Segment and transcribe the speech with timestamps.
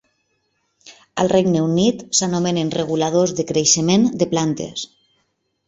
[1.23, 4.91] Al regne Unit s'anomenen "reguladors de creixement de plantes".